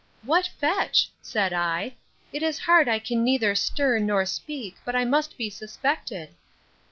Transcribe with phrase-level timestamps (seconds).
[0.23, 1.11] —What fetch?
[1.21, 1.93] said I:
[2.33, 6.29] It is hard I can neither stir, nor speak, but I must be suspected.